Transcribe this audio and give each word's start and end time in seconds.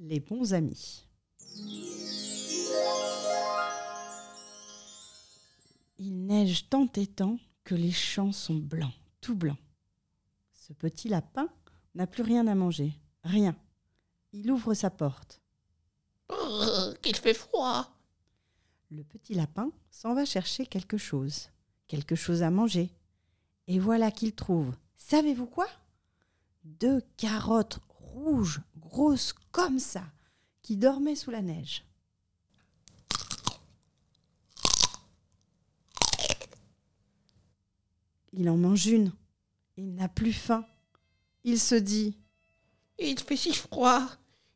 Les 0.00 0.20
bons 0.20 0.54
amis. 0.54 1.04
Il 5.98 6.26
neige 6.26 6.68
tant 6.68 6.88
et 6.94 7.08
tant 7.08 7.38
que 7.64 7.74
les 7.74 7.90
champs 7.90 8.30
sont 8.30 8.54
blancs, 8.54 8.94
tout 9.20 9.34
blancs. 9.34 9.58
Ce 10.52 10.72
petit 10.72 11.08
lapin 11.08 11.48
n'a 11.96 12.06
plus 12.06 12.22
rien 12.22 12.46
à 12.46 12.54
manger, 12.54 12.92
rien. 13.24 13.56
Il 14.32 14.52
ouvre 14.52 14.72
sa 14.74 14.90
porte. 14.90 15.40
Brrr, 16.28 17.00
qu'il 17.00 17.16
fait 17.16 17.34
froid. 17.34 17.92
Le 18.90 19.02
petit 19.02 19.34
lapin 19.34 19.72
s'en 19.90 20.14
va 20.14 20.24
chercher 20.24 20.66
quelque 20.66 20.96
chose, 20.96 21.48
quelque 21.88 22.14
chose 22.14 22.44
à 22.44 22.50
manger. 22.50 22.90
Et 23.66 23.80
voilà 23.80 24.12
qu'il 24.12 24.32
trouve. 24.32 24.76
Savez-vous 24.96 25.46
quoi? 25.46 25.66
Deux 26.62 27.02
carottes 27.16 27.80
rouges, 27.88 28.60
grosses 28.88 29.34
comme 29.52 29.78
ça, 29.78 30.02
qui 30.62 30.76
dormaient 30.76 31.14
sous 31.14 31.30
la 31.30 31.42
neige. 31.42 31.84
Il 38.32 38.48
en 38.50 38.56
mange 38.56 38.86
une. 38.86 39.12
Il 39.76 39.94
n'a 39.94 40.08
plus 40.08 40.32
faim. 40.32 40.64
Il 41.44 41.58
se 41.58 41.74
dit 41.74 42.16
Il 42.98 43.18
fait 43.18 43.36
si 43.36 43.52
froid. 43.52 44.02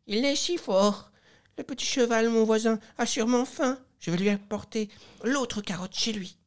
Il 0.07 0.23
neige 0.23 0.41
si 0.41 0.57
fort. 0.57 1.11
Le 1.59 1.65
petit 1.65 1.87
cheval, 1.87 2.29
mon 2.29 2.45
voisin, 2.45 2.79
a 2.99 3.07
sûrement 3.07 3.45
faim. 3.45 3.79
Je 3.99 4.11
vais 4.11 4.17
lui 4.17 4.31
apporter 4.31 4.89
l'autre 5.25 5.62
carotte 5.62 5.95
chez 5.95 6.12
lui. 6.12 6.39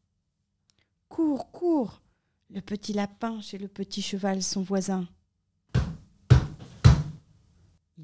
Cours, 1.09 1.51
cours 1.51 2.01
Le 2.49 2.61
petit 2.61 2.93
lapin 2.93 3.41
chez 3.41 3.57
le 3.57 3.67
petit 3.67 4.01
cheval, 4.01 4.41
son 4.41 4.61
voisin. 4.61 5.07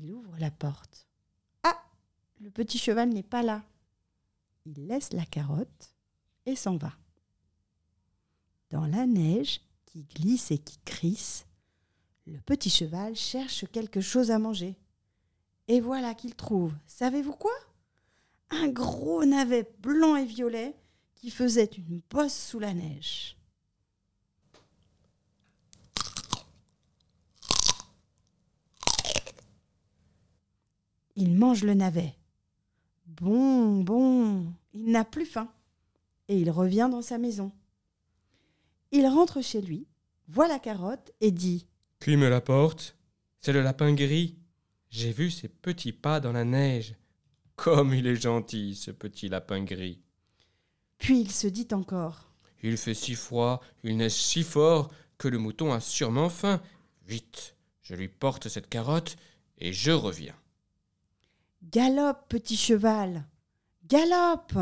Il 0.04 0.12
ouvre 0.14 0.36
la 0.40 0.50
porte. 0.50 1.08
Ah 1.64 1.80
Le 2.40 2.50
petit 2.50 2.80
cheval 2.80 3.10
n'est 3.10 3.22
pas 3.22 3.44
là. 3.44 3.64
Il 4.66 4.88
laisse 4.88 5.14
la 5.14 5.26
carotte 5.26 5.94
et 6.48 6.56
s'en 6.56 6.78
va. 6.78 6.94
Dans 8.72 8.88
la 8.88 9.06
neige 9.06 9.62
qui 9.86 10.04
glisse 10.04 10.50
et 10.50 10.58
qui 10.58 10.80
crisse, 10.86 11.46
le 12.26 12.40
petit 12.42 12.72
cheval 12.72 13.16
cherche 13.16 13.66
quelque 13.72 14.02
chose 14.02 14.32
à 14.32 14.40
manger. 14.40 14.76
Et 15.68 15.82
voilà 15.82 16.16
qu'il 16.16 16.36
trouve, 16.36 16.74
savez-vous 16.88 17.36
quoi? 17.36 17.54
Un 18.50 18.70
gros 18.70 19.24
navet 19.24 19.72
blanc 19.80 20.16
et 20.16 20.26
violet 20.26 20.76
qui 21.14 21.30
faisait 21.30 21.70
une 21.78 22.02
bosse 22.10 22.36
sous 22.36 22.60
la 22.60 22.74
neige. 22.74 23.38
Il 31.22 31.38
mange 31.38 31.64
le 31.64 31.76
navet. 31.76 32.16
Bon, 33.06 33.84
bon, 33.84 34.52
il 34.74 34.90
n'a 34.90 35.06
plus 35.06 35.28
faim. 35.28 35.54
Et 36.28 36.36
il 36.36 36.50
revient 36.50 36.90
dans 36.90 37.04
sa 37.04 37.20
maison. 37.20 37.52
Il 38.92 39.06
rentre 39.06 39.44
chez 39.44 39.62
lui, 39.62 39.86
voit 40.28 40.48
la 40.48 40.58
carotte 40.58 41.12
et 41.22 41.30
dit 41.30 41.68
Qui 42.00 42.18
me 42.18 42.28
l'apporte 42.28 42.98
C'est 43.40 43.54
le 43.54 43.62
lapin 43.62 43.94
gris. 43.94 44.40
J'ai 44.90 45.12
vu 45.12 45.30
ses 45.30 45.48
petits 45.48 45.92
pas 45.92 46.20
dans 46.20 46.32
la 46.32 46.44
neige. 46.44 46.96
Comme 47.56 47.94
il 47.94 48.08
est 48.08 48.20
gentil, 48.20 48.74
ce 48.74 48.90
petit 48.90 49.30
lapin 49.30 49.64
gris. 49.64 50.02
Puis 50.98 51.22
il 51.22 51.32
se 51.32 51.46
dit 51.46 51.68
encore 51.72 52.32
Il 52.64 52.78
fait 52.78 52.96
si 52.96 53.14
froid, 53.14 53.62
il 53.84 53.98
neige 53.98 54.14
si 54.14 54.42
fort 54.42 54.92
que 55.20 55.28
le 55.28 55.38
mouton 55.38 55.72
a 55.72 55.82
sûrement 55.82 56.30
faim. 56.30 56.60
Vite, 57.06 57.56
je 57.84 57.94
lui 57.94 58.08
porte 58.08 58.50
cette 58.50 58.70
carotte 58.70 59.18
et 59.60 59.72
je 59.72 59.92
reviens. 59.92 60.41
Galope, 61.64 62.28
petit 62.28 62.58
cheval, 62.58 63.24
galope 63.86 64.58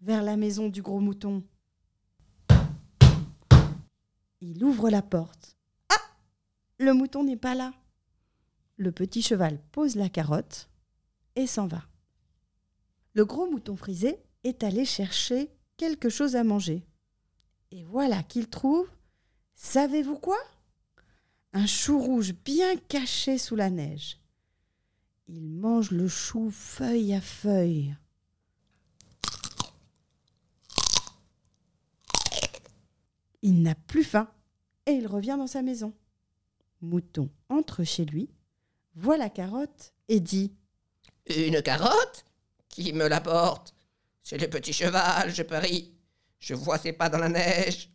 vers 0.00 0.22
la 0.22 0.36
maison 0.36 0.68
du 0.68 0.82
gros 0.82 1.00
mouton. 1.00 1.42
Il 4.40 4.62
ouvre 4.62 4.88
la 4.88 5.02
porte. 5.02 5.56
Ah 5.88 6.00
Le 6.78 6.94
mouton 6.94 7.24
n'est 7.24 7.36
pas 7.36 7.56
là. 7.56 7.74
Le 8.76 8.92
petit 8.92 9.20
cheval 9.20 9.60
pose 9.72 9.96
la 9.96 10.08
carotte 10.08 10.70
et 11.34 11.48
s'en 11.48 11.66
va. 11.66 11.82
Le 13.14 13.24
gros 13.24 13.50
mouton 13.50 13.74
frisé 13.74 14.22
est 14.44 14.62
allé 14.62 14.84
chercher 14.84 15.50
quelque 15.76 16.08
chose 16.08 16.36
à 16.36 16.44
manger. 16.44 16.86
Et 17.72 17.82
voilà 17.82 18.22
qu'il 18.22 18.48
trouve, 18.48 18.88
savez-vous 19.56 20.18
quoi? 20.18 20.38
Un 21.58 21.64
chou 21.64 21.98
rouge 21.98 22.34
bien 22.44 22.76
caché 22.76 23.38
sous 23.38 23.56
la 23.56 23.70
neige. 23.70 24.20
Il 25.26 25.48
mange 25.48 25.90
le 25.90 26.06
chou 26.06 26.50
feuille 26.50 27.14
à 27.14 27.20
feuille. 27.22 27.96
Il 33.40 33.62
n'a 33.62 33.74
plus 33.74 34.04
faim 34.04 34.30
et 34.84 34.90
il 34.90 35.06
revient 35.06 35.36
dans 35.38 35.46
sa 35.46 35.62
maison. 35.62 35.94
Mouton 36.82 37.30
entre 37.48 37.84
chez 37.84 38.04
lui, 38.04 38.28
voit 38.94 39.16
la 39.16 39.30
carotte 39.30 39.94
et 40.08 40.20
dit 40.20 40.52
Une 41.34 41.62
carotte? 41.62 42.26
Qui 42.68 42.92
me 42.92 43.08
l'apporte 43.08 43.74
C'est 44.22 44.36
le 44.36 44.50
petit 44.50 44.74
cheval, 44.74 45.34
je 45.34 45.42
parie. 45.42 45.94
Je 46.38 46.52
vois 46.52 46.76
ses 46.76 46.92
pas 46.92 47.08
dans 47.08 47.16
la 47.16 47.30
neige. 47.30 47.90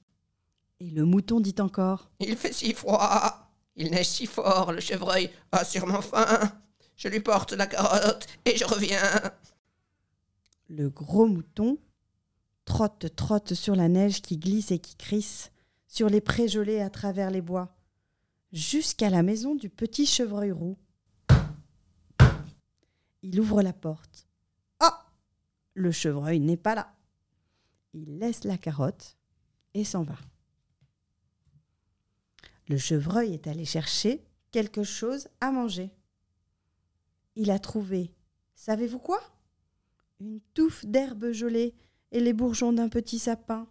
Et 0.79 0.89
le 0.89 1.05
mouton 1.05 1.39
dit 1.39 1.53
encore 1.59 2.09
Il 2.19 2.35
fait 2.35 2.53
si 2.53 2.73
froid. 2.73 3.40
Il 3.75 3.91
neige 3.91 4.07
si 4.07 4.25
fort, 4.25 4.71
le 4.71 4.81
chevreuil 4.81 5.29
a 5.51 5.63
sûrement 5.63 6.01
faim. 6.01 6.39
Je 6.97 7.07
lui 7.07 7.19
porte 7.19 7.53
la 7.53 7.67
carotte 7.67 8.27
et 8.45 8.55
je 8.55 8.65
reviens. 8.65 9.01
Le 10.67 10.89
gros 10.89 11.25
mouton 11.25 11.77
trotte, 12.65 13.15
trotte 13.15 13.53
sur 13.53 13.75
la 13.75 13.89
neige 13.89 14.21
qui 14.21 14.37
glisse 14.37 14.71
et 14.71 14.79
qui 14.79 14.95
crisse, 14.95 15.51
sur 15.87 16.09
les 16.09 16.21
prés 16.21 16.47
gelés 16.47 16.79
à 16.79 16.89
travers 16.89 17.31
les 17.31 17.41
bois, 17.41 17.75
jusqu'à 18.51 19.09
la 19.09 19.23
maison 19.23 19.55
du 19.55 19.69
petit 19.69 20.05
chevreuil 20.05 20.51
roux. 20.51 20.77
Il 23.23 23.39
ouvre 23.39 23.61
la 23.61 23.73
porte. 23.73 24.27
Ah 24.79 25.05
Le 25.73 25.91
chevreuil 25.91 26.39
n'est 26.39 26.57
pas 26.57 26.75
là. 26.75 26.93
Il 27.93 28.19
laisse 28.19 28.43
la 28.45 28.57
carotte 28.57 29.17
et 29.73 29.83
s'en 29.83 30.03
va. 30.03 30.15
Le 32.71 32.77
chevreuil 32.77 33.33
est 33.33 33.47
allé 33.47 33.65
chercher 33.65 34.23
quelque 34.51 34.81
chose 34.81 35.27
à 35.41 35.51
manger. 35.51 35.91
Il 37.35 37.51
a 37.51 37.59
trouvé, 37.59 38.13
savez-vous 38.55 38.97
quoi? 38.97 39.19
Une 40.21 40.39
touffe 40.53 40.85
d'herbe 40.85 41.33
gelée 41.33 41.75
et 42.13 42.21
les 42.21 42.31
bourgeons 42.31 42.71
d'un 42.71 42.87
petit 42.87 43.19
sapin. 43.19 43.67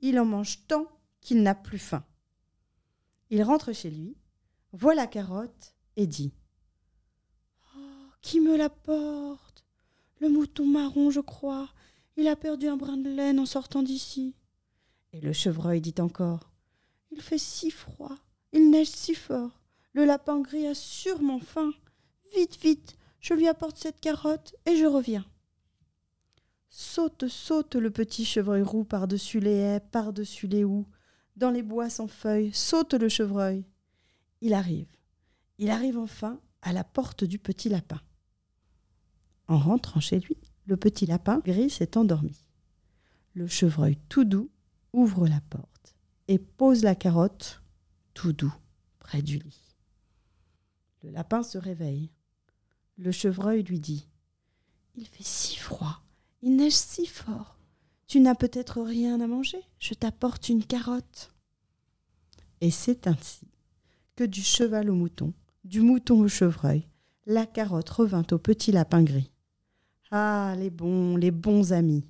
Il 0.00 0.18
en 0.18 0.24
mange 0.24 0.66
tant 0.66 0.86
qu'il 1.20 1.42
n'a 1.42 1.54
plus 1.54 1.78
faim. 1.78 2.06
Il 3.28 3.42
rentre 3.42 3.74
chez 3.74 3.90
lui, 3.90 4.16
voit 4.72 4.94
la 4.94 5.06
carotte 5.06 5.74
et 5.96 6.06
dit 6.06 6.32
Oh, 7.76 7.80
qui 8.22 8.40
me 8.40 8.56
l'apporte 8.56 9.66
Le 10.20 10.30
mouton 10.30 10.64
marron, 10.64 11.10
je 11.10 11.20
crois. 11.20 11.68
Il 12.16 12.26
a 12.28 12.36
perdu 12.36 12.66
un 12.68 12.78
brin 12.78 12.96
de 12.96 13.10
laine 13.10 13.38
en 13.38 13.46
sortant 13.46 13.82
d'ici. 13.82 14.34
Et 15.12 15.20
le 15.20 15.34
chevreuil 15.34 15.82
dit 15.82 15.96
encore 15.98 16.51
Il 17.12 17.20
fait 17.20 17.38
si 17.38 17.70
froid, 17.70 18.16
il 18.52 18.70
neige 18.70 18.88
si 18.88 19.14
fort. 19.14 19.60
Le 19.92 20.06
lapin 20.06 20.40
gris 20.40 20.66
a 20.66 20.74
sûrement 20.74 21.40
faim. 21.40 21.72
Vite, 22.34 22.58
vite, 22.62 22.96
je 23.20 23.34
lui 23.34 23.46
apporte 23.46 23.76
cette 23.76 24.00
carotte 24.00 24.54
et 24.64 24.76
je 24.76 24.86
reviens. 24.86 25.26
Saute, 26.70 27.28
saute 27.28 27.74
le 27.74 27.90
petit 27.90 28.24
chevreuil 28.24 28.62
roux 28.62 28.84
par-dessus 28.84 29.40
les 29.40 29.56
haies, 29.56 29.80
par-dessus 29.80 30.46
les 30.46 30.64
houes, 30.64 30.86
dans 31.36 31.50
les 31.50 31.62
bois 31.62 31.90
sans 31.90 32.08
feuilles, 32.08 32.50
saute 32.54 32.94
le 32.94 33.10
chevreuil. 33.10 33.66
Il 34.40 34.54
arrive. 34.54 34.88
Il 35.58 35.68
arrive 35.68 35.98
enfin 35.98 36.40
à 36.62 36.72
la 36.72 36.82
porte 36.82 37.24
du 37.24 37.38
petit 37.38 37.68
lapin. 37.68 38.00
En 39.48 39.58
rentrant 39.58 40.00
chez 40.00 40.18
lui, 40.18 40.38
le 40.64 40.78
petit 40.78 41.04
lapin 41.04 41.40
gris 41.40 41.68
s'est 41.68 41.98
endormi. 41.98 42.48
Le 43.34 43.46
chevreuil 43.46 43.98
tout 44.08 44.24
doux 44.24 44.50
ouvre 44.94 45.28
la 45.28 45.40
porte 45.50 45.71
et 46.32 46.38
pose 46.38 46.82
la 46.82 46.94
carotte 46.94 47.62
tout 48.14 48.32
doux 48.32 48.54
près 48.98 49.20
du 49.20 49.36
lit. 49.36 49.76
Le 51.02 51.10
lapin 51.10 51.42
se 51.42 51.58
réveille. 51.58 52.10
Le 52.96 53.12
chevreuil 53.12 53.62
lui 53.62 53.80
dit 53.80 54.08
Il 54.94 55.06
fait 55.06 55.22
si 55.22 55.56
froid. 55.56 56.02
Il 56.40 56.56
neige 56.56 56.72
si 56.72 57.04
fort. 57.04 57.58
Tu 58.06 58.18
n'as 58.18 58.34
peut-être 58.34 58.80
rien 58.80 59.20
à 59.20 59.26
manger. 59.26 59.60
Je 59.78 59.92
t'apporte 59.92 60.48
une 60.48 60.64
carotte. 60.64 61.34
Et 62.62 62.70
c'est 62.70 63.06
ainsi 63.06 63.46
que 64.16 64.24
du 64.24 64.40
cheval 64.40 64.88
au 64.88 64.94
mouton, 64.94 65.34
du 65.64 65.82
mouton 65.82 66.18
au 66.20 66.28
chevreuil, 66.28 66.88
la 67.26 67.44
carotte 67.44 67.90
revint 67.90 68.26
au 68.32 68.38
petit 68.38 68.72
lapin 68.72 69.02
gris. 69.02 69.30
Ah, 70.10 70.54
les 70.56 70.70
bons, 70.70 71.16
les 71.16 71.30
bons 71.30 71.74
amis. 71.74 72.06